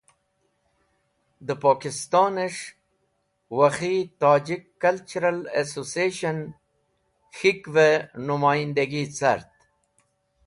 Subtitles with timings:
[1.45, 2.63] De Pokiston es̃h
[3.57, 6.51] Wakhi Tajik Cultural Association (WTCA)
[7.35, 7.89] K̃hikve
[8.25, 9.49] Numoyindagi cart.